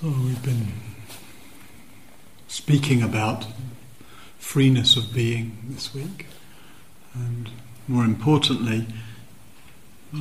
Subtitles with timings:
[0.00, 0.68] So we've been
[2.46, 3.46] speaking about
[4.38, 6.26] freeness of being this week,
[7.14, 7.50] and
[7.88, 8.86] more importantly,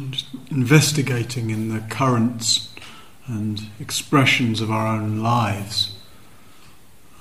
[0.10, 2.74] just investigating in the currents
[3.28, 5.96] and expressions of our own lives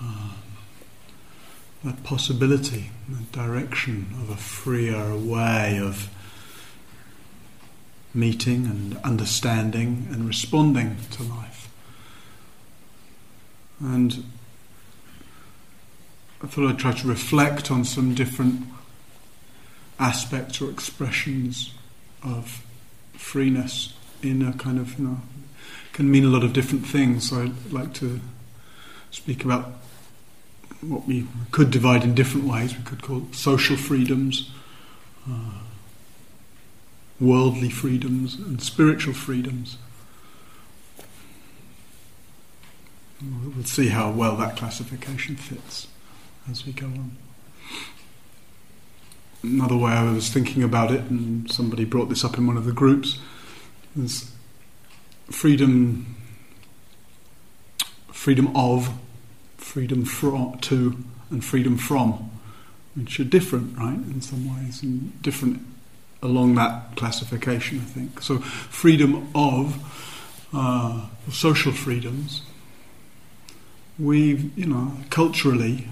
[0.02, 0.30] uh,
[1.84, 6.08] that possibility, that direction of a freer way of
[8.14, 11.65] meeting and understanding and responding to life.
[13.80, 14.24] And
[16.42, 18.62] I thought I'd try to reflect on some different
[19.98, 21.72] aspects or expressions
[22.22, 22.62] of
[23.14, 25.20] freeness in a kind of, you know,
[25.92, 27.30] can mean a lot of different things.
[27.30, 28.20] So I'd like to
[29.10, 29.72] speak about
[30.82, 32.76] what we could divide in different ways.
[32.76, 34.50] We could call social freedoms,
[35.28, 35.60] uh,
[37.18, 39.78] worldly freedoms, and spiritual freedoms.
[43.22, 45.88] We'll see how well that classification fits
[46.50, 47.16] as we go on.
[49.42, 52.64] Another way I was thinking about it, and somebody brought this up in one of
[52.64, 53.18] the groups,
[53.98, 54.30] is
[55.30, 56.16] freedom,
[58.08, 58.92] freedom of,
[59.56, 60.96] freedom from, to,
[61.30, 62.30] and freedom from,
[62.94, 65.62] which are different, right, in some ways, and different
[66.22, 68.20] along that classification, I think.
[68.20, 72.42] So, freedom of uh, social freedoms
[73.98, 75.88] we've, you know, culturally,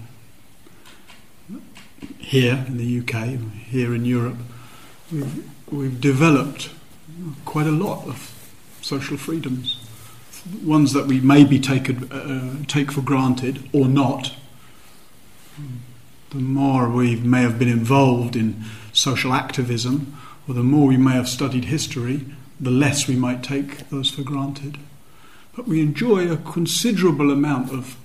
[2.19, 4.37] here in the UK, here in Europe,
[5.11, 6.69] we've, we've developed
[7.45, 8.31] quite a lot of
[8.81, 9.79] social freedoms.
[10.63, 14.33] Ones that we maybe take, uh, take for granted or not.
[16.29, 21.13] The more we may have been involved in social activism, or the more we may
[21.13, 22.25] have studied history,
[22.59, 24.77] the less we might take those for granted.
[25.55, 27.95] But we enjoy a considerable amount of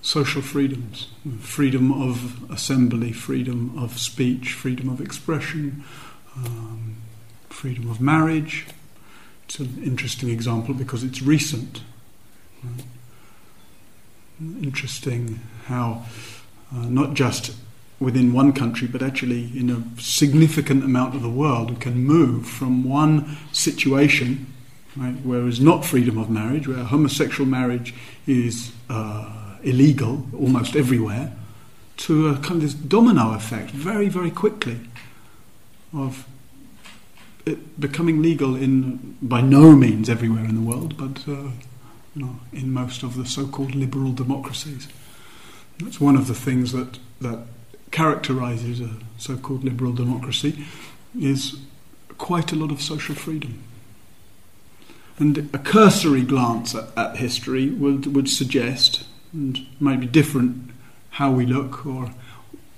[0.00, 1.08] social freedoms
[1.40, 5.84] freedom of assembly, freedom of speech, freedom of expression,
[6.36, 6.96] um,
[7.50, 8.66] freedom of marriage.
[9.44, 11.82] It's an interesting example because it's recent.
[12.62, 12.84] Right?
[14.62, 16.04] Interesting how
[16.74, 17.54] uh, not just
[18.00, 22.46] within one country, but actually in a significant amount of the world, we can move
[22.46, 24.46] from one situation
[24.98, 27.94] right, where there is not freedom of marriage, where homosexual marriage
[28.26, 31.32] is uh, illegal almost everywhere,
[31.98, 34.80] to a kind of this domino effect very, very quickly
[35.92, 36.26] of
[37.46, 41.50] it becoming legal in by no means everywhere in the world, but uh,
[42.14, 44.88] you know, in most of the so-called liberal democracies.
[45.78, 47.46] That's one of the things that that
[47.90, 50.64] characterises a so-called liberal democracy
[51.18, 51.58] is
[52.18, 53.62] quite a lot of social freedom.
[55.18, 60.70] And a cursory glance at, at history would, would suggest, and maybe different
[61.10, 62.12] how we look or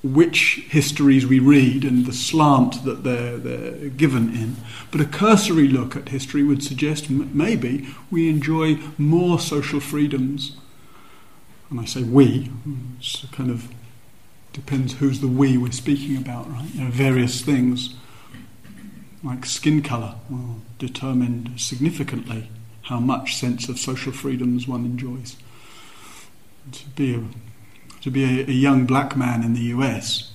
[0.03, 4.57] which histories we read and the slant that they're, they're given in.
[4.91, 10.57] But a cursory look at history would suggest m- maybe we enjoy more social freedoms.
[11.69, 12.51] And I say we,
[12.99, 13.69] it kind of
[14.55, 16.71] depends who's the we we're speaking about, right?
[16.75, 17.95] There are various things
[19.23, 22.51] like skin colour will determine significantly
[22.83, 25.37] how much sense of social freedoms one enjoys.
[26.73, 27.23] To be a,
[28.01, 30.33] to be a, a young black man in the US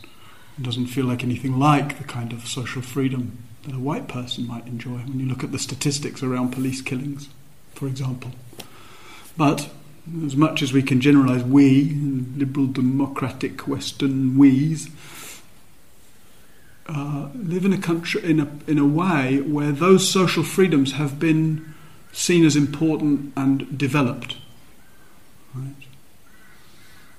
[0.62, 4.68] doesn't feel like anything like the kind of social freedom that a white person might
[4.68, 7.28] enjoy when you look at the statistics around police killings,
[7.74, 8.32] for example.
[9.36, 9.70] But
[10.24, 11.96] as much as we can generalize we,
[12.38, 14.90] liberal democratic Western we's,
[16.88, 21.20] uh, live in a country in a in a way where those social freedoms have
[21.20, 21.74] been
[22.12, 24.38] seen as important and developed.
[25.54, 25.76] Right?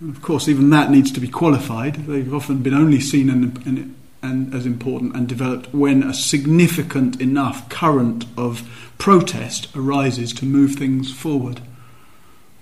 [0.00, 2.06] And of course, even that needs to be qualified.
[2.06, 7.20] They've often been only seen and, and, and as important and developed when a significant
[7.20, 11.60] enough current of protest arises to move things forward.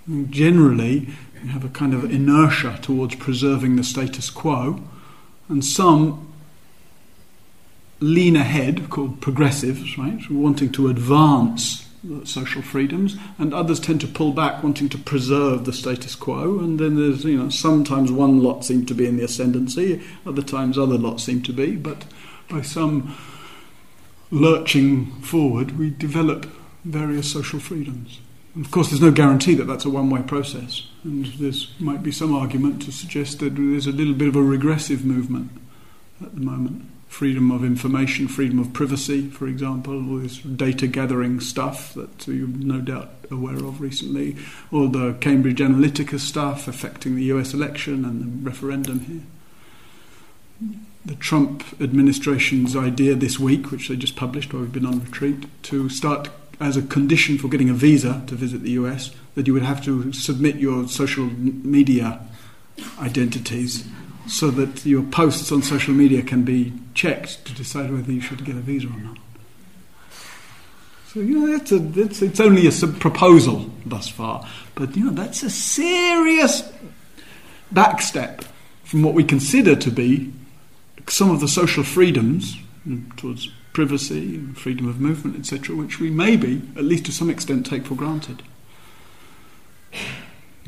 [0.07, 1.09] And generally,
[1.41, 4.81] you have a kind of inertia towards preserving the status quo,
[5.49, 6.33] and some
[7.99, 11.85] lean ahead, called progressives, right, wanting to advance
[12.23, 16.59] social freedoms, and others tend to pull back, wanting to preserve the status quo.
[16.59, 20.41] And then there's, you know, sometimes one lot seem to be in the ascendancy, other
[20.41, 22.05] times other lots seem to be, but
[22.49, 23.15] by some
[24.29, 26.45] lurching forward, we develop
[26.83, 28.19] various social freedoms.
[28.59, 32.11] Of course, there's no guarantee that that's a one way process, and there might be
[32.11, 35.51] some argument to suggest that there's a little bit of a regressive movement
[36.21, 41.39] at the moment freedom of information, freedom of privacy, for example, all this data gathering
[41.39, 44.35] stuff that you're no doubt aware of recently,
[44.69, 49.21] all the Cambridge Analytica stuff affecting the US election and the referendum here.
[51.05, 55.45] The Trump administration's idea this week, which they just published while we've been on retreat,
[55.63, 56.27] to start
[56.59, 59.81] as a condition for getting a visa to visit the US, that you would have
[59.85, 62.19] to submit your social media
[62.99, 63.85] identities
[64.27, 68.43] so that your posts on social media can be checked to decide whether you should
[68.45, 69.17] get a visa or not.
[71.07, 75.11] So you know that's a it's, it's only a proposal thus far, but you know
[75.11, 76.63] that's a serious
[77.73, 78.43] backstep
[78.83, 80.33] from what we consider to be
[81.07, 82.57] some of the social freedoms
[83.17, 87.65] towards privacy and freedom of movement, etc., which we maybe, at least to some extent,
[87.65, 88.41] take for granted.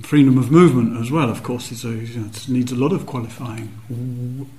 [0.01, 4.51] Freedom of movement as well, of course, is a, needs a lot of qualifying.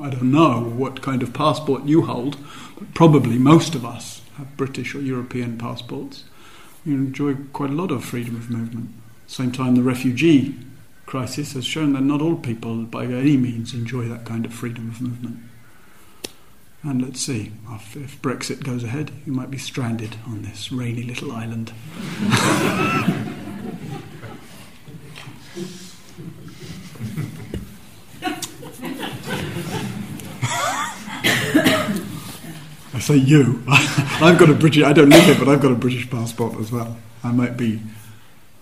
[0.00, 2.36] I don't know what kind of passport you hold,
[2.78, 6.24] but probably most of us have British or European passports.
[6.84, 8.90] You enjoy quite a lot of freedom of movement.
[9.22, 10.54] At the same time, the refugee
[11.06, 14.88] crisis has shown that not all people, by any means, enjoy that kind of freedom
[14.88, 15.38] of movement.
[16.82, 21.32] And let's see, if Brexit goes ahead, you might be stranded on this rainy little
[21.32, 21.72] island.
[32.94, 33.62] I say you.
[33.68, 34.82] I've got a British.
[34.82, 36.96] I don't live here, but I've got a British passport as well.
[37.22, 37.80] I might be.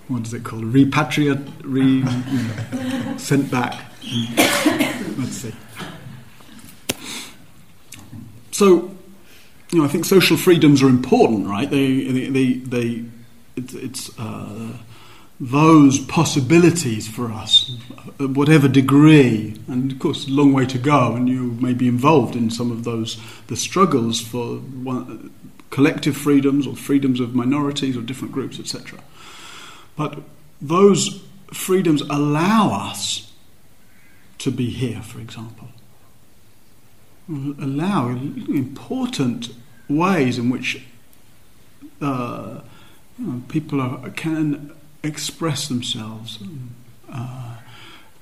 [0.09, 0.65] What is it called?
[0.65, 3.83] Repatriate, re, you know, sent back.
[5.19, 5.55] Let's see.
[8.53, 8.95] So,
[9.71, 11.69] you know, I think social freedoms are important, right?
[11.69, 13.05] They, they, they, they
[13.57, 14.77] it's, it's uh,
[15.39, 17.77] those possibilities for us,
[18.19, 21.89] at whatever degree, and of course, a long way to go, and you may be
[21.89, 25.31] involved in some of those, the struggles for one,
[25.71, 28.99] collective freedoms or freedoms of minorities or different groups, etc.
[29.97, 30.21] But
[30.61, 31.23] those
[31.53, 33.33] freedoms allow us
[34.39, 35.69] to be here, for example,
[37.29, 39.51] allow important
[39.89, 40.83] ways in which
[42.01, 42.61] uh,
[43.19, 46.39] you know, people are, can express themselves,
[47.11, 47.57] uh,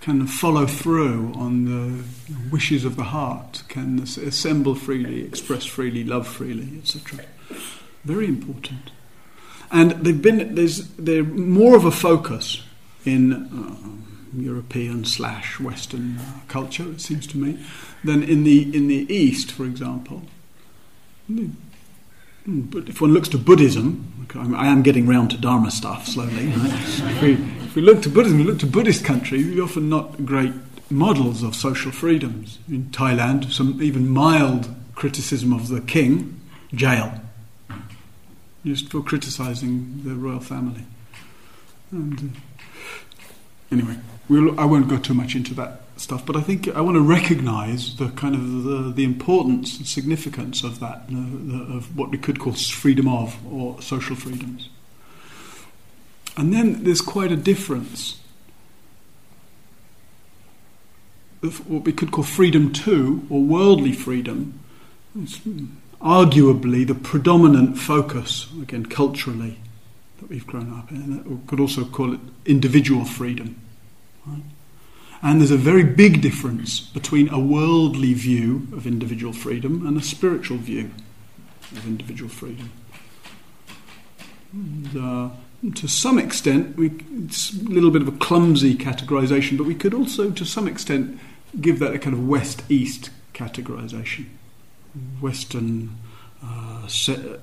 [0.00, 2.04] can follow through on the
[2.50, 7.24] wishes of the heart, can assemble freely, express freely, love freely, etc.
[8.04, 8.90] Very important.
[9.70, 12.62] And they've been there's they're more of a focus
[13.04, 17.64] in uh, European slash Western uh, culture, it seems to me,
[18.02, 20.22] than in the in the East, for example.
[21.26, 21.50] Hmm,
[22.44, 26.46] but if one looks to Buddhism, I am getting round to Dharma stuff slowly.
[26.48, 26.72] Right?
[26.72, 29.88] if, we, if, we, look to Buddhism, we look to Buddhist countries, we are often
[29.88, 30.52] not great
[30.90, 32.58] models of social freedoms.
[32.68, 36.40] In Thailand, some even mild criticism of the king,
[36.74, 37.20] jail,
[38.64, 40.84] just for criticising the royal family.
[41.90, 43.20] And uh,
[43.72, 43.98] anyway,
[44.28, 47.00] we'll, I won't go too much into that stuff, but I think I want to
[47.00, 52.18] recognise the kind of the, the importance and significance of that, the, of what we
[52.18, 54.68] could call freedom of or social freedoms.
[56.36, 58.20] And then there's quite a difference.
[61.42, 64.58] Of what we could call freedom to, or worldly freedom,
[65.22, 65.38] is
[66.00, 69.58] arguably the predominant focus, again, culturally,
[70.20, 71.22] that we've grown up in.
[71.24, 73.60] We could also call it individual freedom.
[74.26, 74.42] Right?
[75.22, 80.02] And there's a very big difference between a worldly view of individual freedom and a
[80.02, 80.90] spiritual view
[81.72, 82.70] of individual freedom.
[84.52, 85.30] And, uh,
[85.74, 86.92] to some extent, we,
[87.24, 91.18] it's a little bit of a clumsy categorization, but we could also, to some extent,
[91.60, 94.26] give that a kind of west east categorization.
[95.20, 95.96] Western,
[96.42, 96.86] uh,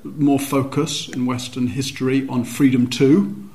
[0.03, 3.49] more focus in Western history on freedom to,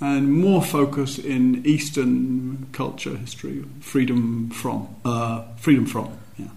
[0.00, 6.48] and more focus in Eastern culture history, freedom from, uh, freedom from, yeah.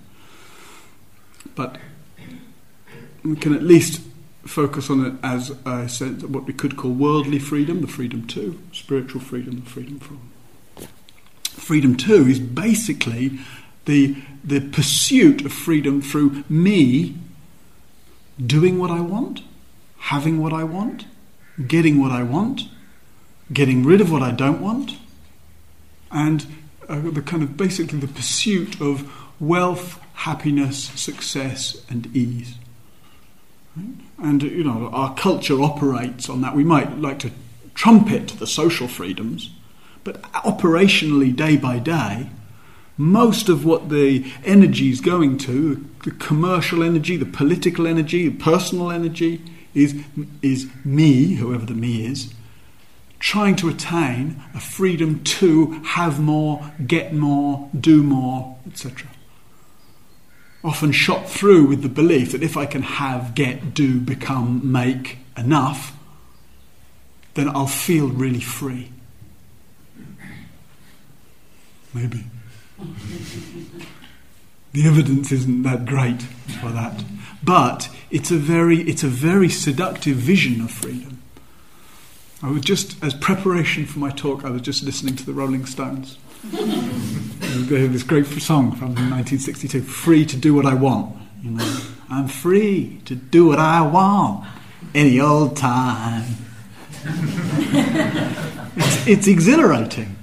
[1.56, 1.78] But
[3.24, 4.02] we can at least
[4.46, 8.60] focus on it as I said, what we could call worldly freedom, the freedom to,
[8.74, 10.20] spiritual freedom, the freedom from.
[11.44, 13.40] Freedom to is basically
[13.86, 17.16] the the pursuit of freedom through me
[18.44, 19.42] doing what I want,
[19.98, 21.06] having what I want,
[21.68, 22.70] getting what I want
[23.52, 24.98] getting rid of what I don't want,
[26.12, 26.46] and
[26.88, 32.56] uh, the kind of basically the pursuit of wealth, happiness, success, and ease.
[33.76, 33.96] Right?
[34.18, 36.56] And you know, our culture operates on that.
[36.56, 37.32] We might like to
[37.74, 39.52] trumpet the social freedoms,
[40.04, 42.30] but operationally, day by day,
[42.98, 48.44] most of what the energy is going to, the commercial energy, the political energy, the
[48.44, 49.42] personal energy,
[49.74, 50.04] is,
[50.42, 52.34] is me, whoever the me is,
[53.20, 59.10] trying to attain a freedom to have more, get more, do more, etc.
[60.64, 65.20] Often shot through with the belief that if I can have, get, do, become, make
[65.38, 65.96] enough,
[67.34, 68.92] then I'll feel really free.
[71.94, 72.26] Maybe.
[74.74, 77.04] the evidence isn't that great for that.
[77.44, 81.19] But it's a very, it's a very seductive vision of freedom.
[82.42, 85.66] I was just, as preparation for my talk, I was just listening to the Rolling
[85.66, 86.18] Stones.
[86.52, 91.80] they have this great song from 1962, "Free to Do What I Want." You know,
[92.10, 94.46] I'm free to do what I want
[94.96, 96.24] any old time.
[98.76, 100.16] it's, it's exhilarating.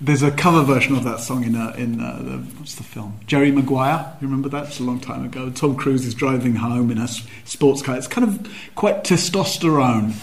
[0.00, 3.20] There's a cover version of that song in uh, in uh, the, what's the film?
[3.26, 4.16] Jerry Maguire.
[4.20, 4.68] You remember that?
[4.68, 5.50] It's a long time ago.
[5.50, 7.08] Tom Cruise is driving home in a
[7.44, 7.96] sports car.
[7.96, 10.14] It's kind of quite testosterone,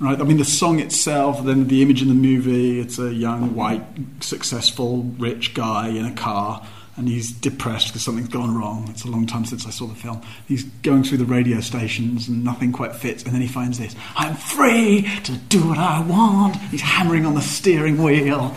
[0.00, 0.20] right?
[0.20, 2.80] I mean, the song itself, then the image in the movie.
[2.80, 3.84] It's a young, white,
[4.20, 8.88] successful, rich guy in a car, and he's depressed because something's gone wrong.
[8.90, 10.22] It's a long time since I saw the film.
[10.46, 13.22] He's going through the radio stations, and nothing quite fits.
[13.24, 17.34] And then he finds this: "I'm free to do what I want." He's hammering on
[17.34, 18.56] the steering wheel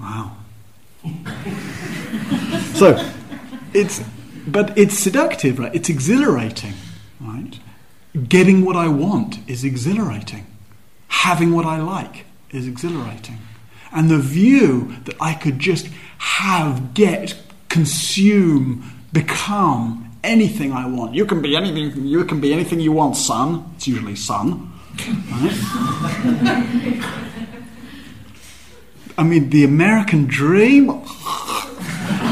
[0.00, 0.36] Wow.
[2.74, 3.10] so,
[3.74, 4.02] it's,
[4.46, 5.74] but it's seductive, right?
[5.74, 6.72] It's exhilarating?
[8.28, 10.46] Getting what I want is exhilarating.
[11.08, 13.38] Having what I like is exhilarating.
[13.92, 15.88] And the view that I could just
[16.18, 17.36] have, get,
[17.68, 21.14] consume, become anything I want.
[21.14, 22.04] You can be anything.
[22.06, 23.72] You can be anything you want, son.
[23.76, 24.72] It's usually son.
[25.30, 25.56] Right?
[29.18, 30.90] I mean, the American dream.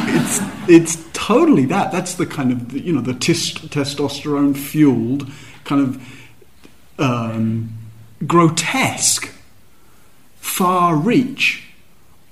[0.09, 1.93] it's it's totally that.
[1.93, 5.31] That's the kind of you know the testosterone fueled
[5.69, 6.25] kind of
[6.99, 7.79] um,
[8.27, 9.33] grotesque
[10.41, 11.69] far reach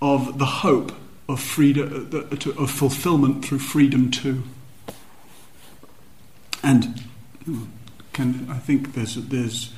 [0.00, 0.93] of the hope
[1.28, 4.43] of freedom uh, of fulfillment through freedom to.
[6.62, 7.02] And
[8.12, 9.73] can I think there's there's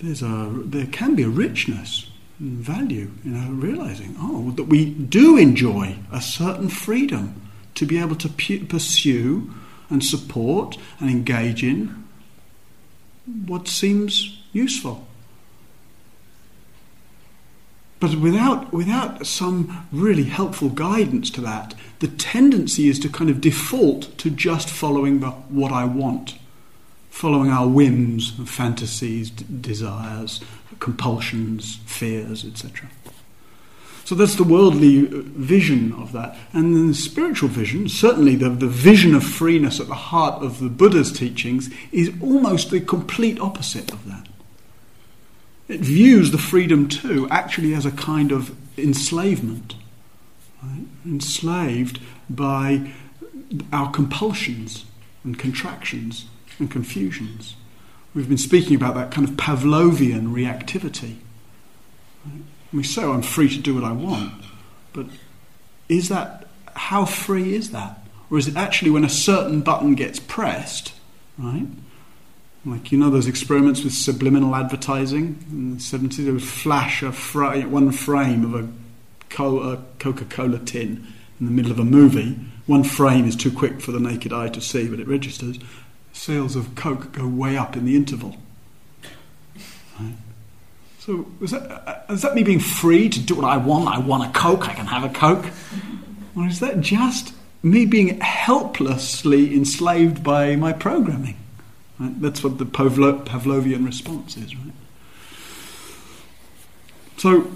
[0.00, 4.90] there's a there can be a richness and value, you know, realizing, oh, that we
[4.90, 7.40] do enjoy a certain freedom
[7.74, 9.52] to be able to pu- pursue
[9.88, 12.01] and support and engage in
[13.26, 15.06] what seems useful.
[18.00, 23.40] But without, without some really helpful guidance to that, the tendency is to kind of
[23.40, 26.36] default to just following the what I want,
[27.10, 30.40] following our whims, fantasies, d- desires,
[30.80, 32.90] compulsions, fears, etc.
[34.04, 36.36] So that's the worldly vision of that.
[36.52, 40.58] And then the spiritual vision, certainly the, the vision of freeness at the heart of
[40.58, 44.26] the Buddha's teachings, is almost the complete opposite of that.
[45.68, 49.76] It views the freedom to actually as a kind of enslavement.
[50.62, 50.86] Right?
[51.06, 52.92] Enslaved by
[53.72, 54.84] our compulsions
[55.24, 56.26] and contractions
[56.58, 57.56] and confusions.
[58.14, 61.16] We've been speaking about that kind of Pavlovian reactivity.
[62.72, 64.32] We say, oh, I'm free to do what I want,
[64.92, 65.06] but
[65.88, 67.98] is that, how free is that?
[68.30, 70.94] Or is it actually when a certain button gets pressed,
[71.36, 71.66] right?
[72.64, 77.10] Like, you know, those experiments with subliminal advertising in the 70s, they would flash a
[77.10, 78.68] one frame of a
[79.28, 81.06] Coca Cola tin
[81.40, 82.38] in the middle of a movie.
[82.66, 85.58] One frame is too quick for the naked eye to see, but it registers
[86.12, 88.36] sales of Coke go way up in the interval.
[89.98, 90.14] Right?
[91.04, 93.88] So is that, uh, is that me being free to do what I want?
[93.88, 95.46] I want a Coke, I can have a Coke.
[96.36, 101.36] Or is that just me being helplessly enslaved by my programming?
[101.98, 102.20] Right?
[102.20, 104.72] That's what the Pavlo- Pavlovian response is, right?
[107.16, 107.50] So,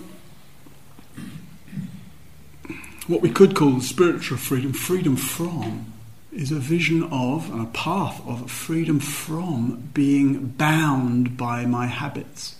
[3.07, 5.93] what we could call spiritual freedom, freedom from
[6.33, 12.57] is a vision of and a path of freedom from being bound by my habits,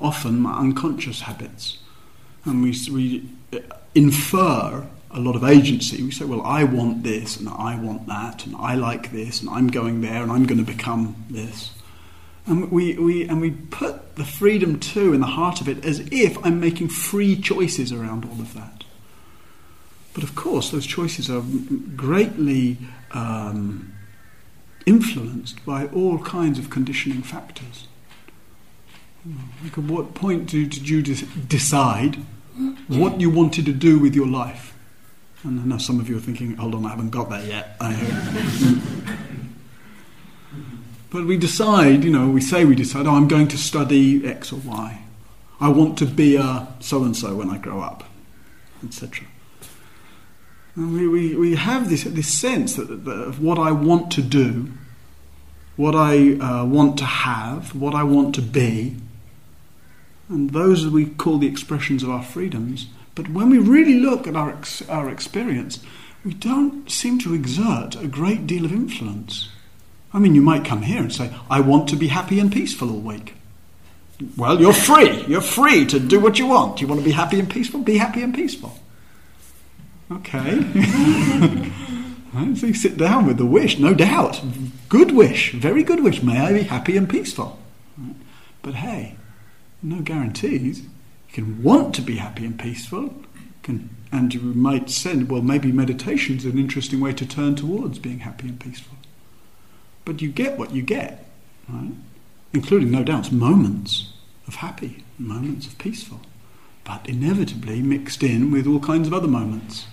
[0.00, 1.78] often my unconscious habits.
[2.44, 3.28] And we, we
[3.94, 6.02] infer a lot of agency.
[6.02, 9.50] We say, well, I want this and I want that and I like this and
[9.50, 11.70] I'm going there and I'm going to become this.
[12.46, 16.00] And we, we, and we put the freedom to in the heart of it as
[16.10, 18.84] if I'm making free choices around all of that.
[20.14, 21.42] But of course, those choices are
[21.96, 22.78] greatly
[23.12, 23.94] um,
[24.86, 27.86] influenced by all kinds of conditioning factors.
[29.62, 32.16] Like at what point do, did you decide
[32.88, 34.74] what you wanted to do with your life.
[35.44, 37.76] And I know some of you are thinking, hold on, I haven't got that yet.
[41.10, 44.52] but we decide, you know, we say we decide, oh, I'm going to study X
[44.52, 45.02] or Y.
[45.60, 48.04] I want to be a so and so when I grow up,
[48.84, 49.26] etc.
[50.74, 54.22] And we, we, we have this, this sense that, that, of what I want to
[54.22, 54.72] do,
[55.76, 58.96] what I uh, want to have, what I want to be.
[60.32, 62.86] And those we call the expressions of our freedoms.
[63.14, 65.78] But when we really look at our, ex- our experience,
[66.24, 69.50] we don't seem to exert a great deal of influence.
[70.14, 72.90] I mean, you might come here and say, I want to be happy and peaceful
[72.90, 73.34] all week.
[74.36, 75.22] Well, you're free.
[75.26, 76.80] You're free to do what you want.
[76.80, 77.80] You want to be happy and peaceful?
[77.82, 78.78] Be happy and peaceful.
[80.10, 80.62] Okay.
[82.54, 84.40] so you sit down with the wish, no doubt.
[84.88, 86.22] Good wish, very good wish.
[86.22, 87.58] May I be happy and peaceful.
[88.62, 89.16] But hey,
[89.82, 90.80] no guarantees.
[90.82, 93.14] You can want to be happy and peaceful,
[93.62, 97.98] can, and you might say, well, maybe meditation is an interesting way to turn towards
[97.98, 98.96] being happy and peaceful.
[100.04, 101.26] But you get what you get,
[101.68, 101.92] right?
[102.52, 104.12] Including, no doubt, moments
[104.46, 106.20] of happy, moments of peaceful,
[106.84, 109.86] but inevitably mixed in with all kinds of other moments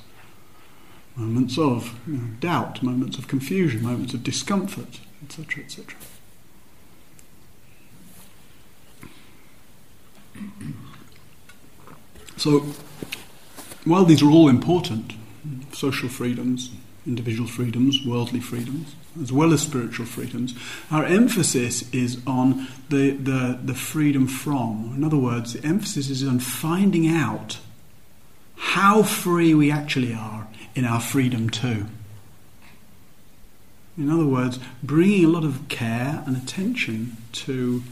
[1.20, 5.96] moments of you know, doubt, moments of confusion, moments of discomfort, etc., etc.
[12.38, 12.60] So,
[13.86, 15.14] while these are all important,
[15.74, 16.72] social freedoms,
[17.06, 20.56] individual freedoms, worldly freedoms, as well as spiritual freedoms,
[20.92, 24.94] our emphasis is on the, the, the freedom from.
[24.96, 27.60] In other words, the emphasis is on finding out
[28.56, 31.88] how free we actually are in our freedom to.
[33.98, 37.84] In other words, bringing a lot of care and attention to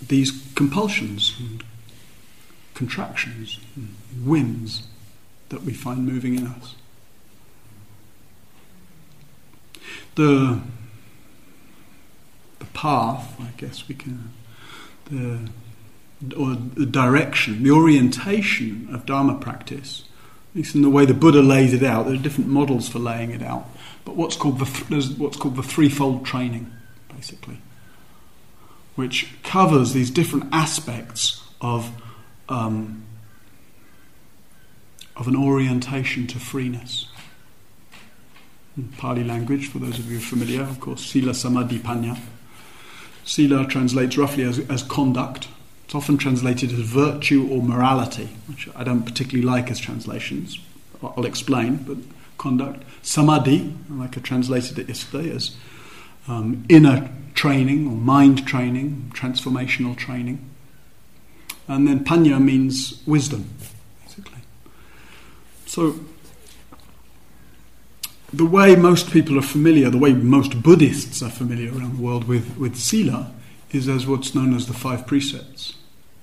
[0.00, 1.64] these compulsions and
[2.74, 4.86] contractions and whims
[5.48, 6.74] that we find moving in us.
[10.16, 10.60] The,
[12.58, 14.32] the path, I guess we can,
[15.10, 15.50] the,
[16.36, 20.04] or the direction, the orientation of Dharma practice
[20.56, 22.06] at least in the way the Buddha lays it out.
[22.06, 23.68] There are different models for laying it out.
[24.06, 26.72] But what's called the, there's what's called the threefold training,
[27.14, 27.58] basically,
[28.96, 31.90] which covers these different aspects of,
[32.48, 33.04] um,
[35.14, 37.06] of an orientation to freeness.
[38.76, 42.18] In Pali language, for those of you familiar, of course, Sila Samadhi Panya.
[43.24, 45.48] Sila translates roughly as, as conduct,
[45.86, 50.58] it's often translated as virtue or morality, which I don't particularly like as translations.
[51.00, 51.98] I'll explain, but
[52.38, 52.82] conduct.
[53.02, 55.56] Samadhi, like I translated it yesterday, as
[56.28, 60.50] um, inner training or mind training, transformational training.
[61.68, 63.48] And then panya means wisdom,
[64.04, 64.40] basically.
[65.66, 66.00] So,
[68.32, 72.24] the way most people are familiar, the way most Buddhists are familiar around the world
[72.24, 73.32] with, with sila,
[73.72, 75.74] is as what's known as the five precepts.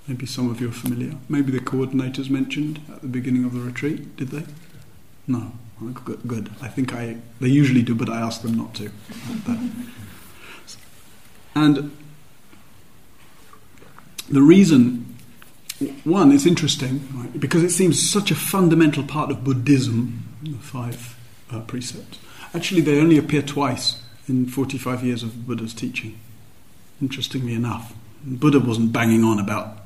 [0.07, 1.15] Maybe some of you are familiar.
[1.29, 4.45] Maybe the coordinators mentioned at the beginning of the retreat, did they?
[5.27, 5.53] No.
[5.91, 6.49] Good.
[6.61, 8.91] I think I they usually do, but I ask them not to.
[11.55, 11.91] and
[14.29, 15.17] the reason,
[16.03, 20.29] one, it's interesting right, because it seems such a fundamental part of Buddhism.
[20.43, 21.17] The five
[21.51, 22.19] uh, precepts.
[22.53, 26.19] Actually, they only appear twice in 45 years of Buddha's teaching
[27.03, 27.93] interestingly enough.
[28.23, 29.82] Buddha wasn't banging on about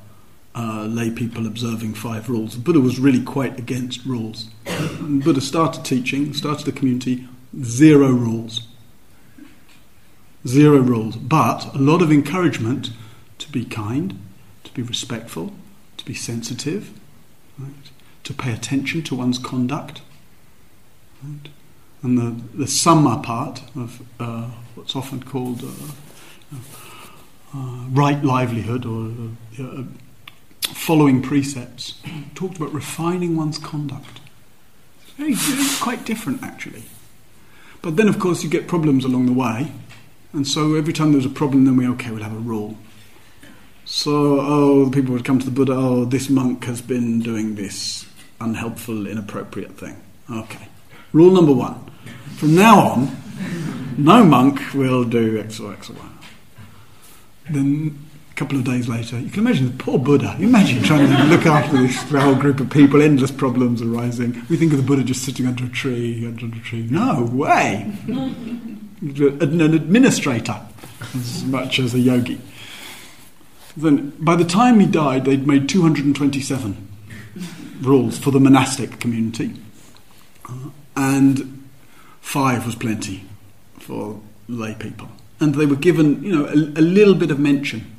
[0.58, 2.54] uh, lay people observing five rules.
[2.54, 4.46] The Buddha was really quite against rules.
[5.00, 7.28] Buddha started teaching, started the community,
[7.62, 8.66] zero rules.
[10.46, 11.14] Zero rules.
[11.14, 12.90] But a lot of encouragement
[13.38, 14.18] to be kind,
[14.64, 15.52] to be respectful,
[15.96, 16.90] to be sensitive,
[17.56, 17.72] right?
[18.24, 20.02] to pay attention to one's conduct.
[21.22, 21.50] Right?
[22.02, 26.56] And the, the Samma part of uh, what's often called uh,
[27.54, 29.12] uh, right livelihood or
[29.60, 29.82] uh,
[30.74, 32.00] following precepts,
[32.34, 34.20] talked about refining one's conduct.
[35.16, 35.34] Very,
[35.80, 36.84] quite different, actually.
[37.82, 39.72] But then, of course, you get problems along the way,
[40.32, 42.76] and so every time there's a problem, then we okay, we'll have a rule.
[43.84, 48.06] So, oh, people would come to the Buddha, oh, this monk has been doing this
[48.40, 50.00] unhelpful, inappropriate thing.
[50.30, 50.68] Okay.
[51.12, 51.90] Rule number one.
[52.36, 53.16] From now on,
[53.96, 56.08] no monk will do X or X or Y.
[57.50, 58.07] Then
[58.38, 60.36] couple of days later, you can imagine the poor Buddha.
[60.38, 64.40] Imagine trying to look after this whole group of people, endless problems arising.
[64.48, 66.86] We think of the Buddha just sitting under a tree, under a tree.
[66.88, 67.92] No way!
[68.06, 70.60] An administrator
[71.16, 72.40] as much as a yogi.
[73.76, 76.88] then by the time he died, they'd made 227
[77.80, 79.52] rules for the monastic community,
[80.94, 81.68] and
[82.20, 83.24] five was plenty
[83.80, 85.08] for lay people.
[85.40, 87.97] And they were given, you know, a, a little bit of mention.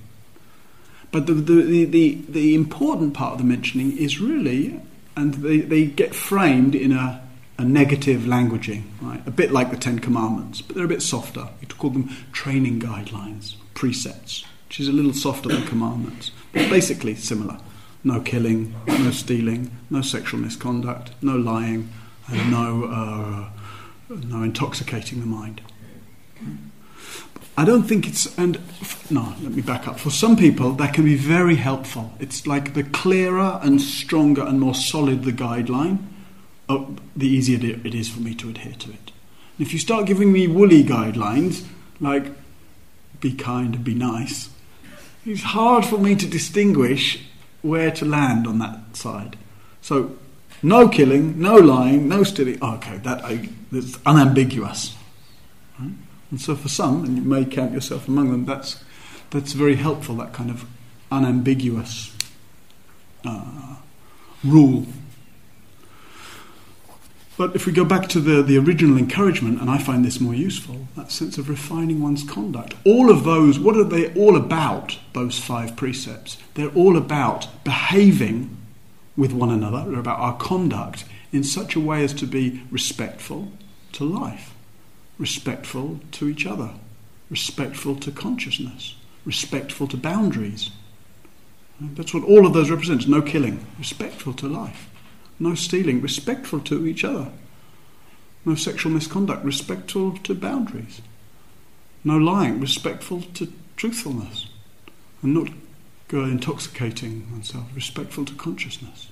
[1.11, 4.79] But the, the, the, the, important part of the mentioning is really,
[5.15, 9.25] and they, they get framed in a, a negative languaging, right?
[9.25, 11.49] A bit like the Ten Commandments, but they're a bit softer.
[11.59, 17.15] We call them training guidelines, precepts which is a little softer than commandments, but basically
[17.15, 17.57] similar.
[18.03, 21.89] No killing, no stealing, no sexual misconduct, no lying,
[22.27, 23.49] and no, uh,
[24.27, 25.61] no intoxicating the mind.
[27.59, 28.57] I don't think it's, and
[29.09, 29.99] no, let me back up.
[29.99, 32.13] For some people, that can be very helpful.
[32.17, 36.05] It's like the clearer and stronger and more solid the guideline,
[36.69, 39.11] oh, the easier it is for me to adhere to it.
[39.59, 41.65] If you start giving me woolly guidelines,
[41.99, 42.31] like
[43.19, 44.49] be kind and be nice,
[45.25, 47.25] it's hard for me to distinguish
[47.61, 49.35] where to land on that side.
[49.81, 50.17] So,
[50.63, 52.57] no killing, no lying, no stealing.
[52.61, 54.95] Oh, okay, that I, that's unambiguous.
[56.31, 58.83] And so, for some, and you may count yourself among them, that's
[59.31, 60.15] that's very helpful.
[60.15, 60.65] That kind of
[61.11, 62.15] unambiguous
[63.25, 63.75] uh,
[64.43, 64.85] rule
[67.39, 70.35] but if we go back to the, the original encouragement, and I find this more
[70.35, 72.75] useful, that sense of refining one's conduct.
[72.83, 76.37] All of those, what are they all about, those five precepts?
[76.55, 78.57] They're all about behaving
[79.15, 83.53] with one another, they're about our conduct in such a way as to be respectful
[83.93, 84.53] to life,
[85.19, 86.71] respectful to each other,
[87.29, 90.71] respectful to consciousness, respectful to boundaries.
[91.79, 94.89] That's what all of those represent no killing, respectful to life.
[95.39, 97.31] No stealing, respectful to each other.
[98.45, 101.01] No sexual misconduct, respectful to boundaries.
[102.03, 104.47] No lying, respectful to truthfulness.
[105.21, 105.49] And not
[106.07, 109.07] go intoxicating oneself, respectful to consciousness.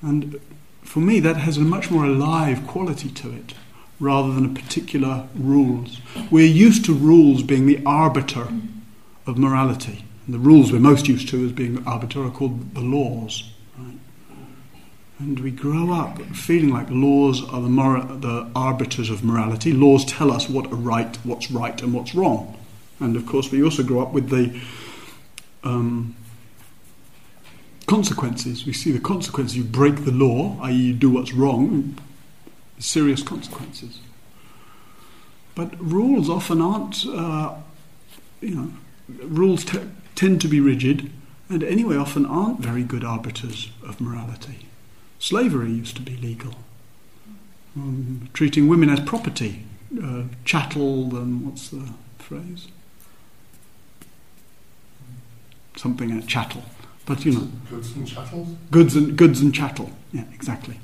[0.00, 0.38] And
[0.82, 3.54] for me, that has a much more alive quality to it
[4.00, 6.00] rather than a particular rules.
[6.30, 8.48] We're used to rules being the arbiter
[9.26, 10.04] of morality.
[10.26, 13.50] And the rules we're most used to as being arbiter are called the laws.
[15.18, 19.72] And we grow up feeling like laws are the, the arbiters of morality.
[19.72, 22.58] Laws tell us what are right, what's right, and what's wrong.
[22.98, 24.60] And of course, we also grow up with the
[25.62, 26.16] um,
[27.86, 28.66] consequences.
[28.66, 29.56] We see the consequences.
[29.56, 31.96] You break the law, i.e., you do what's wrong,
[32.78, 34.00] serious consequences.
[35.54, 37.54] But rules often aren't, uh,
[38.40, 38.72] you know,
[39.08, 39.80] rules t-
[40.14, 41.10] tend to be rigid,
[41.48, 44.66] and anyway, often aren't very good arbiters of morality.
[45.18, 46.54] Slavery used to be legal.
[47.76, 49.64] Um, treating women as property,
[50.02, 52.68] uh, chattel, and what's the phrase?
[55.76, 56.64] Something a chattel.
[57.06, 58.48] But you know, goods and chattels.
[58.70, 59.90] Goods and goods and chattel.
[60.12, 60.80] Yeah, exactly.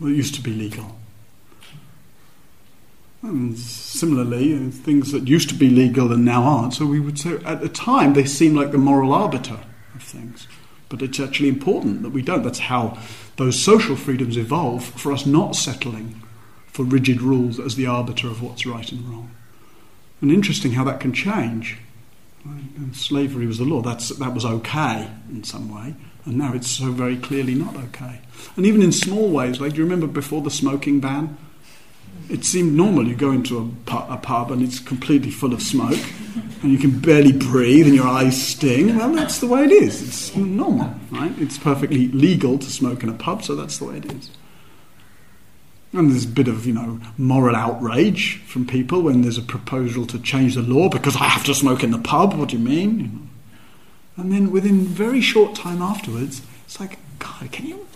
[0.00, 0.96] Well, it used to be legal.
[3.24, 6.74] And similarly, uh, things that used to be legal and now aren't.
[6.74, 9.60] So we would say at the time they seem like the moral arbiter
[9.94, 10.46] of things,
[10.90, 12.42] but it's actually important that we don't.
[12.42, 12.98] That's how
[13.36, 16.20] those social freedoms evolve for us not settling
[16.66, 19.30] for rigid rules as the arbiter of what's right and wrong.
[20.20, 21.78] And interesting how that can change.
[22.44, 23.80] And slavery was the law.
[23.80, 25.94] That's, that was okay in some way,
[26.26, 28.20] and now it's so very clearly not okay.
[28.56, 31.38] And even in small ways, like do you remember before the smoking ban?
[32.30, 33.06] It seemed normal.
[33.06, 36.00] You go into a, a pub and it's completely full of smoke,
[36.62, 38.96] and you can barely breathe and your eyes sting.
[38.96, 40.02] Well, that's the way it is.
[40.02, 41.32] It's normal, right?
[41.38, 44.30] It's perfectly legal to smoke in a pub, so that's the way it is.
[45.92, 50.04] And there's a bit of, you know, moral outrage from people when there's a proposal
[50.06, 52.34] to change the law because I have to smoke in the pub.
[52.34, 52.98] What do you mean?
[52.98, 53.20] You know.
[54.16, 57.86] And then within very short time afterwards, it's like, God, can you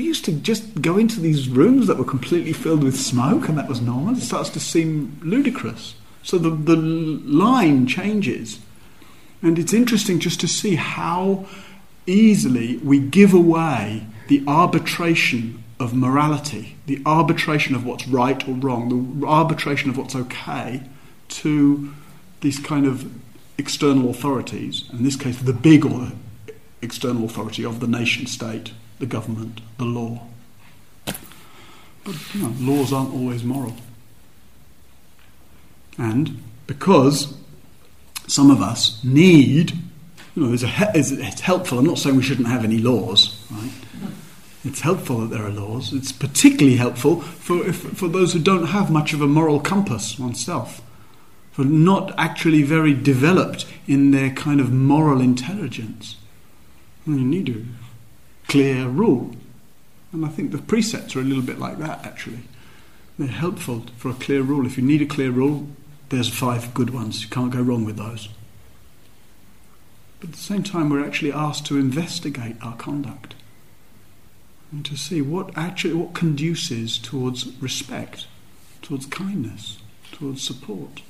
[0.00, 3.58] we used to just go into these rooms that were completely filled with smoke and
[3.58, 4.16] that was normal.
[4.16, 5.94] It starts to seem ludicrous.
[6.22, 8.60] So the, the line changes.
[9.42, 11.44] And it's interesting just to see how
[12.06, 19.20] easily we give away the arbitration of morality, the arbitration of what's right or wrong,
[19.20, 20.80] the arbitration of what's okay
[21.28, 21.92] to
[22.40, 23.06] these kind of
[23.58, 25.84] external authorities, in this case, the big
[26.80, 30.22] external authority of the nation state, the government, the law.
[31.04, 33.74] But you know, laws aren't always moral.
[35.98, 37.34] And because
[38.28, 39.72] some of us need,
[40.34, 41.78] you know, a, it's helpful.
[41.78, 43.72] I'm not saying we shouldn't have any laws, right?
[44.64, 45.92] It's helpful that there are laws.
[45.92, 50.18] It's particularly helpful for, if, for those who don't have much of a moral compass
[50.18, 50.82] oneself.
[51.52, 56.16] for not actually very developed in their kind of moral intelligence.
[57.06, 57.62] You need a
[58.50, 59.30] clear rule.
[60.12, 62.40] And I think the precepts are a little bit like that, actually.
[63.16, 64.66] They're helpful for a clear rule.
[64.66, 65.68] If you need a clear rule,
[66.08, 67.22] there's five good ones.
[67.22, 68.28] You can't go wrong with those.
[70.18, 73.34] But at the same time, we're actually asked to investigate our conduct
[74.72, 78.26] and to see what actually what conduces towards respect,
[78.82, 79.78] towards kindness,
[80.10, 81.02] towards support.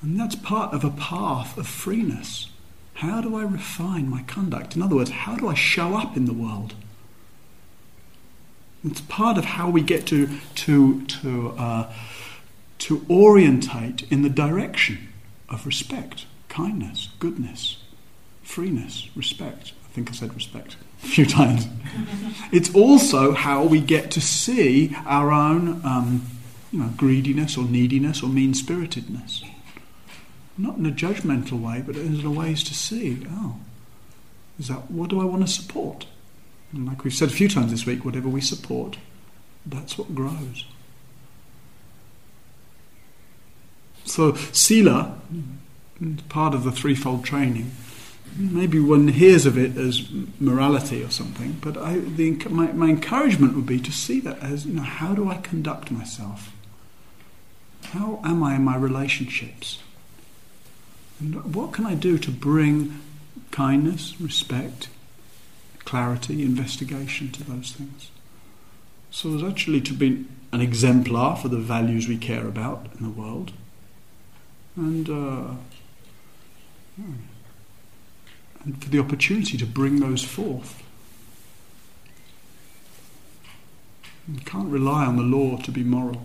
[0.00, 2.50] And that's part of a path of freeness.
[2.94, 4.76] How do I refine my conduct?
[4.76, 6.74] In other words, how do I show up in the world?
[8.84, 11.92] It's part of how we get to to to uh,
[12.78, 15.08] to orientate in the direction
[15.48, 17.82] of respect, kindness, goodness,
[18.42, 19.72] freeness, respect.
[19.84, 21.66] I think I said respect a few times.
[22.52, 26.26] it's also how we get to see our own um,
[26.70, 29.42] you know, greediness or neediness or mean spiritedness.
[30.56, 33.56] Not in a judgmental way, but in a ways to see, oh,
[34.58, 36.06] is that what do I want to support?
[36.72, 38.98] And like we've said a few times this week, whatever we support,
[39.66, 40.64] that's what grows.
[44.04, 45.18] So, Sila,
[46.28, 47.72] part of the threefold training,
[48.36, 53.54] maybe one hears of it as morality or something, but I, the, my, my encouragement
[53.54, 56.52] would be to see that as, you know, how do I conduct myself?
[57.86, 59.78] How am I in my relationships?
[61.20, 63.00] What can I do to bring
[63.50, 64.88] kindness, respect,
[65.84, 68.10] clarity, investigation to those things?
[69.10, 73.10] So, as actually to be an exemplar for the values we care about in the
[73.10, 73.52] world
[74.76, 75.54] and, uh,
[78.64, 80.82] and for the opportunity to bring those forth.
[84.26, 86.22] You can't rely on the law to be moral.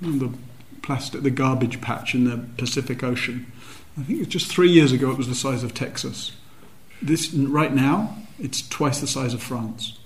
[0.00, 0.32] the
[0.82, 3.50] plastic, the garbage patch in the Pacific Ocean.
[4.00, 5.10] I think it's just three years ago.
[5.10, 6.32] It was the size of Texas.
[7.02, 9.98] This right now, it's twice the size of France.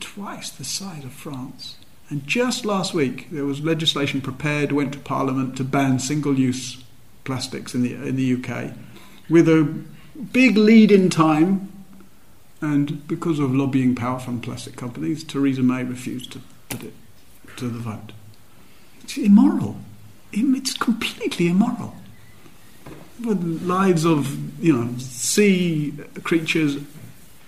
[0.00, 1.76] Twice the size of France.
[2.08, 6.82] And just last week, there was legislation prepared, went to Parliament to ban single use
[7.24, 8.72] plastics in the, in the UK
[9.28, 9.64] with a
[10.32, 11.70] big lead in time.
[12.62, 16.94] And because of lobbying power from plastic companies, Theresa May refused to put it
[17.56, 18.12] to the vote.
[19.02, 19.76] It's immoral.
[20.32, 21.94] It's completely immoral.
[23.24, 26.76] The lives of you know sea creatures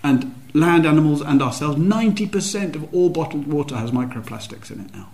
[0.02, 5.10] and land animals and ourselves, 90% of all bottled water has microplastics in it now.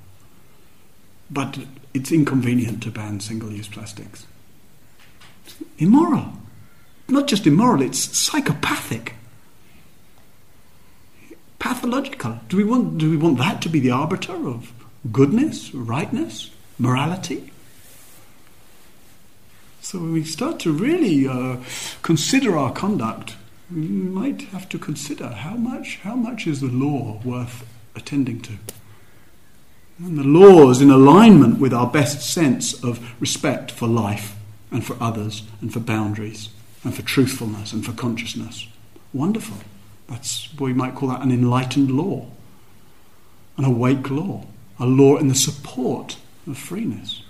[1.31, 1.59] But
[1.93, 4.27] it's inconvenient to ban single use plastics.
[5.45, 6.33] It's immoral.
[7.09, 9.17] Not just immoral, it's psychopathic.
[11.59, 12.39] Pathological.
[12.49, 14.73] Do we want, do we want that to be the arbiter of
[15.11, 17.53] goodness, rightness, morality?
[19.83, 21.57] So when we start to really uh,
[22.03, 23.35] consider our conduct,
[23.69, 27.67] we might have to consider how much, how much is the law worth
[27.97, 28.53] attending to?
[29.99, 34.37] And the law is in alignment with our best sense of respect for life
[34.71, 36.51] and for others and for boundaries
[36.85, 38.69] and for truthfulness and for consciousness.
[39.13, 39.59] Wonderful.
[40.09, 42.29] That's what we might call that an enlightened law,
[43.57, 44.47] an awake law,
[44.79, 47.25] a law in the support of freeness.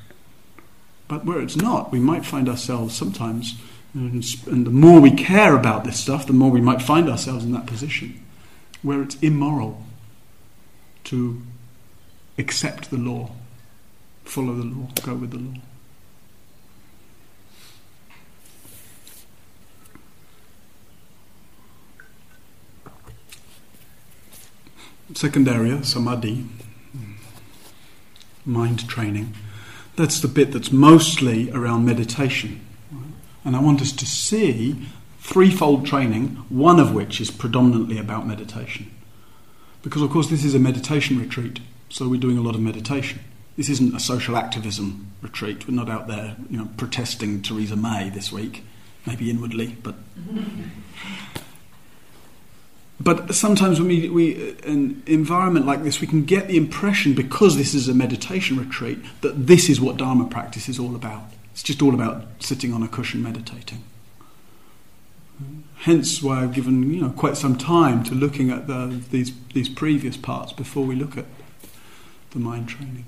[1.12, 3.60] But where it's not, we might find ourselves sometimes
[3.92, 4.24] and,
[4.66, 7.66] the more we care about this stuff, the more we might find ourselves in that
[7.66, 8.24] position
[8.80, 9.84] where it's immoral
[11.04, 11.42] to
[12.38, 13.32] accept the law,
[14.24, 15.52] follow the law, go with the law.
[25.12, 26.46] Second area, samadhi,
[28.46, 29.34] mind training.
[29.96, 32.60] That's the bit that's mostly around meditation.
[33.44, 34.86] And I want us to see
[35.20, 38.90] threefold training, one of which is predominantly about meditation.
[39.82, 43.20] Because, of course, this is a meditation retreat, so we're doing a lot of meditation.
[43.56, 45.68] This isn't a social activism retreat.
[45.68, 48.64] We're not out there, you know, protesting Theresa May this week,
[49.06, 49.96] maybe inwardly, but.
[53.00, 57.56] But sometimes when we, we an environment like this, we can get the impression, because
[57.56, 61.24] this is a meditation retreat, that this is what Dharma practice is all about.
[61.52, 63.82] It's just all about sitting on a cushion meditating.
[65.76, 69.68] Hence, why I've given you know quite some time to looking at the, these these
[69.68, 71.24] previous parts before we look at
[72.30, 73.06] the mind training.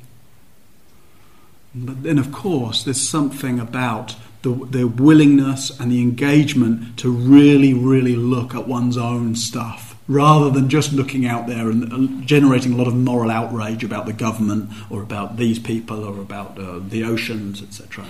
[1.75, 7.73] But then, of course, there's something about the, the willingness and the engagement to really,
[7.73, 12.77] really look at one's own stuff rather than just looking out there and generating a
[12.77, 17.03] lot of moral outrage about the government or about these people or about uh, the
[17.03, 18.05] oceans, etc.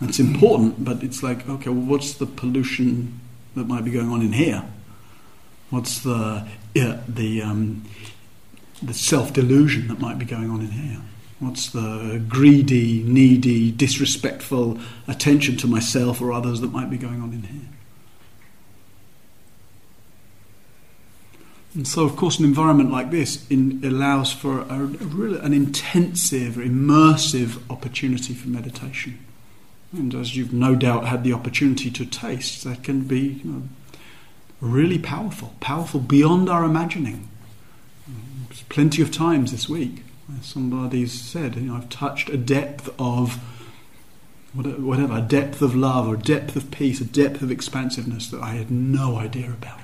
[0.00, 3.20] That's important, but it's like, okay, well, what's the pollution
[3.54, 4.64] that might be going on in here?
[5.68, 6.48] What's the
[6.80, 7.84] uh, the um,
[8.82, 11.02] the self delusion that might be going on in here?
[11.38, 17.32] What's the greedy, needy, disrespectful attention to myself or others that might be going on
[17.32, 17.68] in here?
[21.74, 25.52] And so, of course, an environment like this in, allows for a, a really, an
[25.52, 29.18] intensive, immersive opportunity for meditation.
[29.92, 33.62] And as you've no doubt had the opportunity to taste, that can be you know,
[34.62, 37.28] really powerful, powerful beyond our imagining.
[38.48, 40.02] There's plenty of times this week
[40.42, 43.38] somebody's said, you know, I've touched a depth of
[44.52, 48.42] whatever, a depth of love, or a depth of peace, a depth of expansiveness that
[48.42, 49.80] I had no idea about.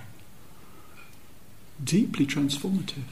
[1.83, 3.05] Deeply transformative.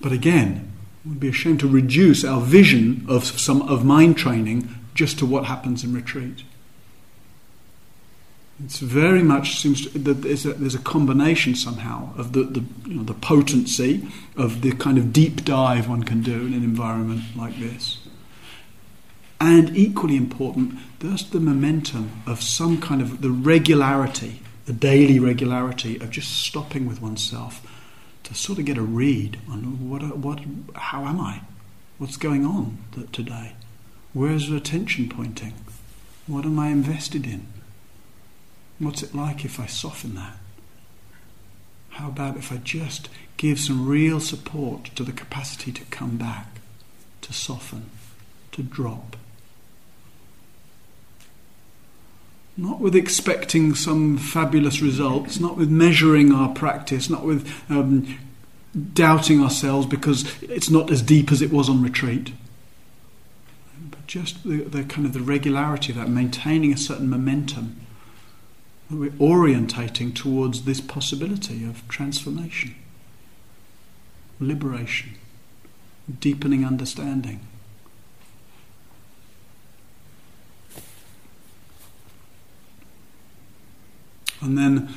[0.00, 0.72] But again,
[1.04, 5.44] we'd be ashamed to reduce our vision of some of mind training just to what
[5.44, 6.44] happens in retreat.
[8.64, 12.64] It's very much seems to, that there's a, there's a combination somehow of the, the,
[12.86, 16.62] you know, the potency of the kind of deep dive one can do in an
[16.62, 17.98] environment like this.
[19.40, 25.96] And equally important, there's the momentum of some kind of the regularity, the daily regularity
[25.96, 27.66] of just stopping with oneself
[28.22, 30.40] to sort of get a read on what, what,
[30.76, 31.40] how am I?
[31.98, 32.78] What's going on
[33.10, 33.54] today?
[34.12, 35.54] Where's the attention pointing?
[36.28, 37.48] What am I invested in?
[38.82, 40.36] What's it like if I soften that?
[41.90, 46.58] How about if I just give some real support to the capacity to come back,
[47.20, 47.90] to soften,
[48.50, 49.16] to drop?
[52.56, 58.18] Not with expecting some fabulous results, not with measuring our practice, not with um,
[58.94, 62.32] doubting ourselves because it's not as deep as it was on retreat.
[63.90, 67.76] But just the, the kind of the regularity of that, maintaining a certain momentum
[68.98, 72.74] we're orientating towards this possibility of transformation,
[74.40, 75.14] liberation,
[76.20, 77.40] deepening understanding.
[84.40, 84.92] And then,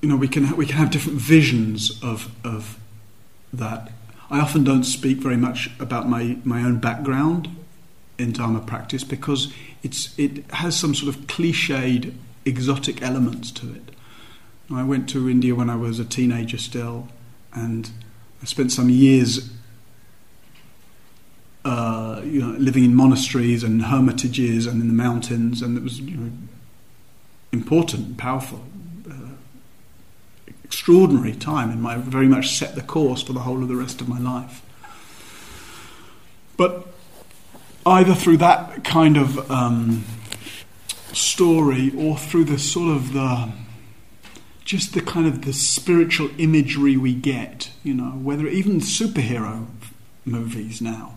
[0.00, 2.78] you know, we can we can have different visions of of
[3.52, 3.90] that.
[4.30, 7.57] I often don't speak very much about my my own background
[8.18, 9.52] in Dharma practice because
[9.82, 12.12] it's, it has some sort of cliched,
[12.44, 13.90] exotic elements to it.
[14.74, 17.08] I went to India when I was a teenager still,
[17.54, 17.90] and
[18.42, 19.50] I spent some years
[21.64, 26.00] uh, you know, living in monasteries and hermitages and in the mountains, and it was
[26.00, 26.30] you know,
[27.52, 28.62] important, powerful,
[29.10, 29.14] uh,
[30.64, 34.00] extraordinary time, and my very much set the course for the whole of the rest
[34.00, 34.62] of my life.
[36.56, 36.86] But
[37.88, 40.04] either through that kind of um,
[41.12, 43.52] story or through the sort of the
[44.64, 49.66] just the kind of the spiritual imagery we get, you know, whether even superhero
[50.26, 51.14] movies now.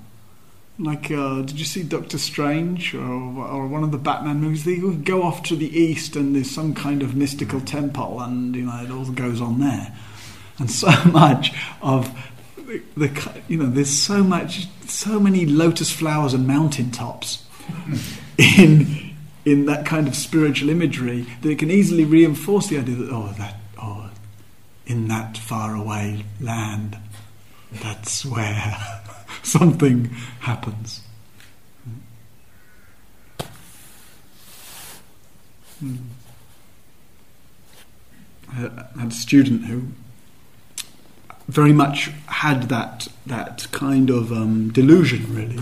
[0.80, 4.64] Like, uh, did you see Doctor Strange or, or one of the Batman movies?
[4.64, 8.64] They go off to the east and there's some kind of mystical temple, and you
[8.64, 9.94] know it all goes on there.
[10.58, 12.10] And so much of
[12.96, 17.46] the, you know, there's so much, so many lotus flowers and mountaintops
[18.38, 19.12] in
[19.44, 23.34] in that kind of spiritual imagery that it can easily reinforce the idea that oh,
[23.38, 24.10] that oh,
[24.86, 26.98] in that far away land,
[27.72, 28.78] that's where
[29.44, 30.06] something
[30.42, 31.02] happens.
[35.80, 35.96] Hmm.
[38.54, 39.88] I had a student who
[41.52, 45.62] very much had that that kind of um, delusion, really,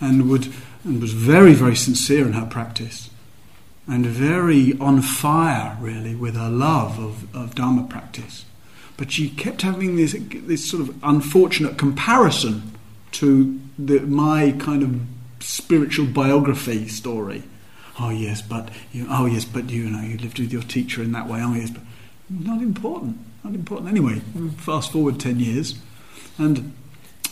[0.00, 0.52] and would
[0.84, 3.10] and was very very sincere in her practice,
[3.86, 8.44] and very on fire, really, with her love of, of Dharma practice.
[8.96, 10.14] But she kept having this
[10.46, 12.72] this sort of unfortunate comparison
[13.12, 15.00] to the, my kind of
[15.40, 17.44] spiritual biography story.
[17.98, 21.12] Oh yes, but you, oh yes, but you know you lived with your teacher in
[21.12, 21.40] that way.
[21.42, 21.82] Oh yes, but
[22.28, 23.88] not important not important.
[23.90, 24.20] Anyway,
[24.56, 25.74] fast forward 10 years,
[26.38, 26.74] and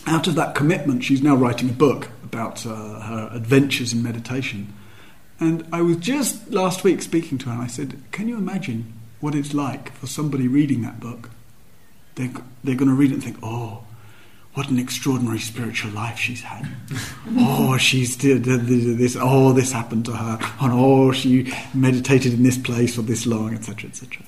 [0.05, 4.73] out of that commitment, she's now writing a book about uh, her adventures in meditation.
[5.39, 8.93] And I was just last week speaking to her, and I said, Can you imagine
[9.19, 11.31] what it's like for somebody reading that book?
[12.15, 12.31] They're,
[12.63, 13.83] they're going to read it and think, Oh,
[14.53, 16.67] what an extraordinary spiritual life she's had.
[17.37, 19.17] oh, she's did this.
[19.19, 20.37] Oh, this happened to her.
[20.61, 24.23] And oh, she meditated in this place for this long, etc., etc.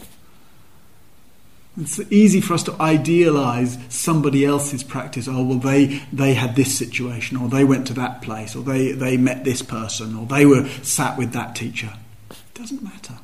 [1.77, 5.27] It's easy for us to idealize somebody else's practice.
[5.27, 8.93] Oh, well, they, they had this situation, or they went to that place, or they,
[8.93, 11.93] they met this person, or they were sat with that teacher.
[12.29, 13.15] It doesn't matter.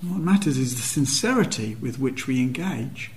[0.00, 3.10] What matters is the sincerity with which we engage.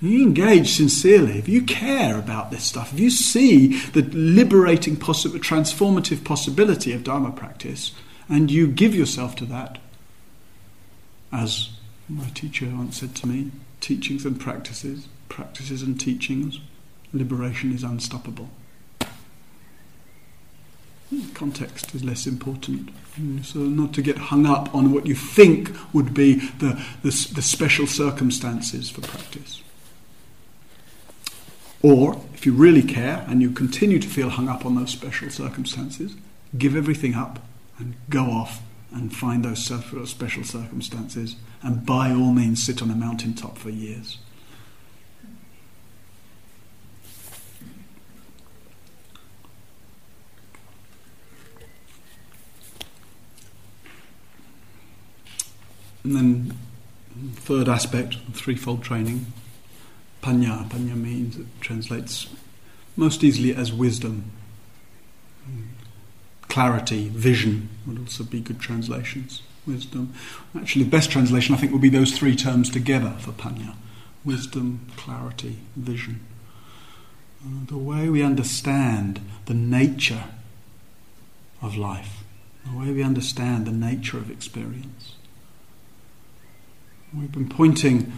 [0.00, 5.30] You engage sincerely, if you care about this stuff, if you see the liberating, possi-
[5.38, 7.92] transformative possibility of Dharma practice,
[8.28, 9.78] and you give yourself to that,
[11.30, 11.70] as
[12.08, 13.50] my teacher once said to me,
[13.80, 16.60] teachings and practices, practices and teachings,
[17.12, 18.50] liberation is unstoppable.
[21.10, 22.90] Hmm, context is less important.
[23.16, 27.30] Hmm, so, not to get hung up on what you think would be the, the,
[27.34, 29.62] the special circumstances for practice.
[31.82, 35.30] Or, if you really care and you continue to feel hung up on those special
[35.30, 36.14] circumstances,
[36.56, 37.40] give everything up
[37.78, 38.62] and go off
[38.94, 44.18] and find those special circumstances and by all means sit on a mountaintop for years.
[56.04, 56.58] And then,
[57.36, 59.26] third aspect, threefold training,
[60.20, 60.68] panya.
[60.68, 62.26] Panya means, it translates
[62.96, 64.32] most easily as wisdom,
[66.52, 69.40] clarity, vision would also be good translations.
[69.66, 70.12] Wisdom.
[70.54, 73.74] Actually, the best translation I think would be those three terms together for panya
[74.24, 76.20] wisdom, clarity, vision.
[77.44, 80.24] Uh, the way we understand the nature
[81.60, 82.22] of life,
[82.70, 85.16] the way we understand the nature of experience.
[87.12, 88.12] We've been pointing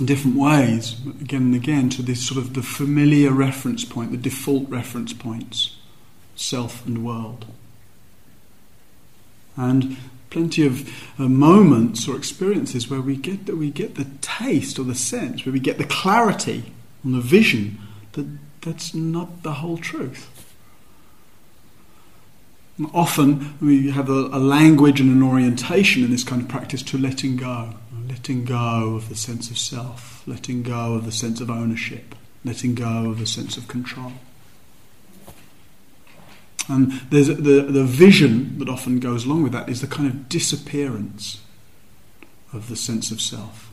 [0.00, 4.16] in different ways, again and again, to this sort of the familiar reference point, the
[4.16, 5.77] default reference points,
[6.38, 7.46] self and world.
[9.56, 9.96] And
[10.30, 14.84] plenty of uh, moments or experiences where we get that we get the taste or
[14.84, 16.72] the sense, where we get the clarity
[17.02, 17.78] and the vision
[18.12, 18.26] that
[18.60, 20.54] that's not the whole truth.
[22.94, 26.98] Often we have a, a, language and an orientation in this kind of practice to
[26.98, 27.74] letting go,
[28.08, 32.14] letting go of the sense of self, letting go of the sense of ownership,
[32.44, 34.12] letting go of the sense of control.
[36.68, 40.28] And there's the, the vision that often goes along with that is the kind of
[40.28, 41.40] disappearance
[42.52, 43.72] of the sense of self.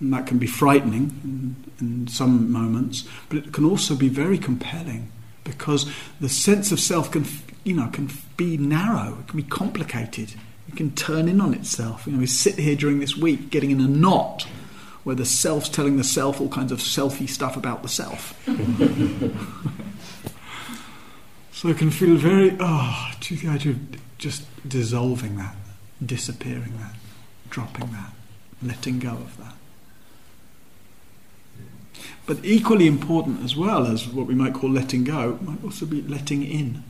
[0.00, 4.38] And that can be frightening in, in some moments, but it can also be very
[4.38, 5.10] compelling
[5.44, 5.90] because
[6.20, 7.24] the sense of self can
[7.64, 10.34] you know, can be narrow, it can be complicated,
[10.68, 12.06] it can turn in on itself.
[12.06, 14.46] You know, we sit here during this week getting in a knot
[15.02, 18.38] where the self's telling the self all kinds of selfie stuff about the self.
[21.64, 25.56] so it can feel very, oh, to the idea of just dissolving that,
[26.04, 26.94] disappearing that,
[27.48, 28.12] dropping that,
[28.62, 29.54] letting go of that.
[32.26, 36.02] But equally important as well as what we might call letting go, might also be
[36.02, 36.84] letting in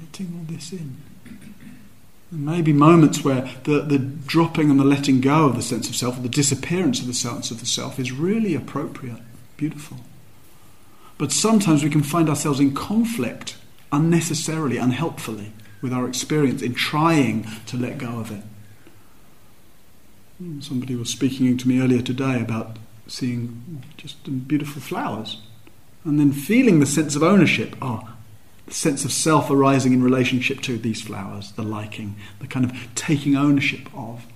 [0.00, 0.96] letting all this in.
[2.32, 5.86] There may be moments where the, the dropping and the letting go of the sense
[5.90, 9.20] of self, or the disappearance of the sense of the self, is really appropriate,
[9.58, 9.98] beautiful.
[11.18, 13.56] But sometimes we can find ourselves in conflict
[13.90, 18.42] unnecessarily, unhelpfully, with our experience in trying to let go of it.
[20.38, 25.40] Hmm, somebody was speaking to me earlier today about seeing just beautiful flowers
[26.04, 27.74] and then feeling the sense of ownership.
[27.80, 28.12] Oh,
[28.66, 32.72] the sense of self arising in relationship to these flowers, the liking, the kind of
[32.94, 34.26] taking ownership of.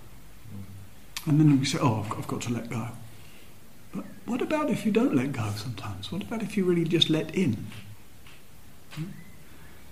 [1.26, 2.88] And then we say, oh, I've got to let go.
[4.30, 6.12] What about if you don't let go sometimes?
[6.12, 7.66] What about if you really just let in?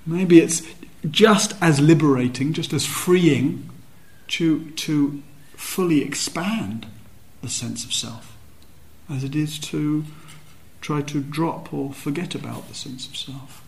[0.07, 0.63] Maybe it's
[1.11, 3.69] just as liberating, just as freeing
[4.29, 5.25] to, to
[5.57, 6.87] fully expand
[7.43, 8.37] the sense of self
[9.11, 10.05] as it is to
[10.81, 13.65] try to drop or forget about the sense of self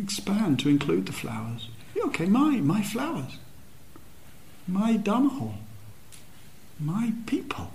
[0.00, 1.68] expand to include the flowers.
[1.96, 3.38] Okay, my, my flowers,
[4.68, 5.58] my Dharma hall,
[6.78, 7.72] my people.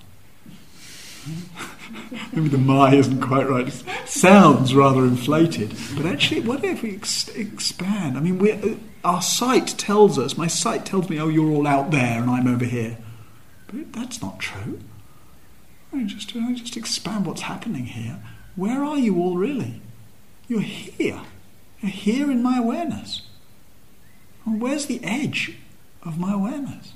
[2.34, 3.68] Maybe the my isn't quite right.
[3.68, 5.76] It sounds rather inflated.
[5.96, 8.18] But actually, what if we ex- expand?
[8.18, 11.92] I mean, uh, our sight tells us, my sight tells me, oh, you're all out
[11.92, 12.98] there and I'm over here.
[13.68, 14.80] But that's not true.
[15.94, 18.20] I just, I just expand what's happening here.
[18.56, 19.82] Where are you all really?
[20.48, 21.22] You're here.
[21.82, 23.24] You're here in my awareness.
[24.46, 25.58] And where's the edge
[26.04, 26.94] of my awareness?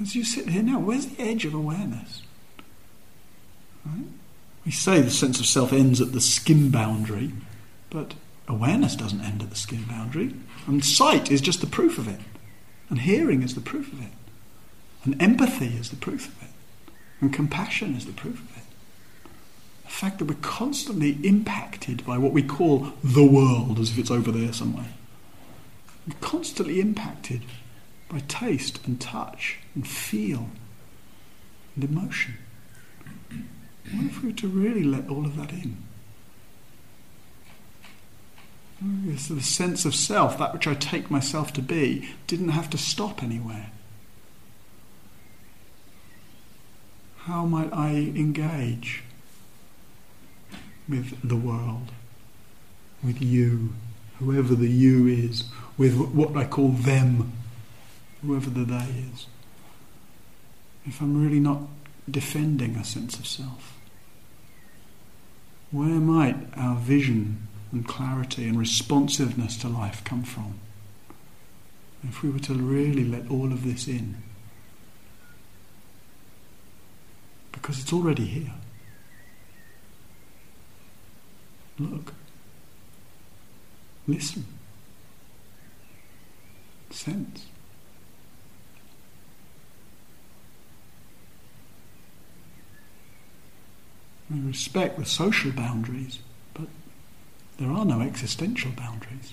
[0.00, 2.22] As you sit here now, where's the edge of awareness?
[3.84, 4.06] Right?
[4.64, 7.32] We say the sense of self ends at the skin boundary,
[7.90, 8.14] but
[8.46, 10.34] awareness doesn't end at the skin boundary.
[10.66, 12.20] And sight is just the proof of it.
[12.90, 14.12] And hearing is the proof of it.
[15.04, 16.50] And empathy is the proof of it.
[17.20, 18.64] And compassion is the proof of it.
[19.84, 24.10] The fact that we're constantly impacted by what we call the world, as if it's
[24.10, 24.92] over there somewhere.
[26.06, 27.42] We're constantly impacted
[28.08, 30.48] by taste and touch and feel
[31.74, 32.34] and emotion.
[33.92, 35.76] What if we were to really let all of that in?
[39.06, 42.78] It's the sense of self, that which I take myself to be, didn't have to
[42.78, 43.70] stop anywhere.
[47.18, 49.02] How might I engage
[50.88, 51.90] with the world,
[53.02, 53.74] with you,
[54.18, 55.44] whoever the you is,
[55.76, 57.32] with what I call them,
[58.22, 59.26] whoever the they is?
[60.86, 61.62] If I'm really not
[62.10, 63.74] defending a sense of self,
[65.70, 70.54] where might our vision and clarity and responsiveness to life come from?
[72.02, 74.16] If we were to really let all of this in,
[77.52, 78.52] because it's already here.
[81.78, 82.14] Look.
[84.06, 84.46] Listen.
[86.90, 87.46] Sense.
[94.30, 96.18] We respect the social boundaries,
[96.52, 96.66] but
[97.58, 99.32] there are no existential boundaries.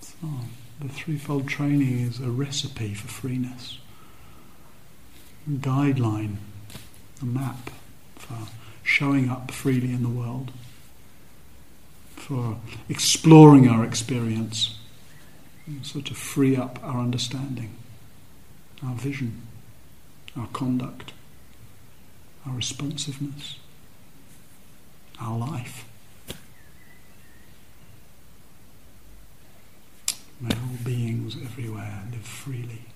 [0.00, 0.28] So,
[0.80, 3.78] the threefold training is a recipe for freeness,
[5.46, 6.36] a guideline,
[7.20, 7.70] a map
[8.16, 8.48] for
[8.82, 10.50] showing up freely in the world,
[12.16, 12.56] for
[12.88, 14.79] exploring our experience
[15.82, 17.76] so to free up our understanding,
[18.84, 19.42] our vision,
[20.36, 21.12] our conduct,
[22.46, 23.56] our responsiveness,
[25.20, 25.84] our life.
[30.40, 32.89] May all beings everywhere live freely.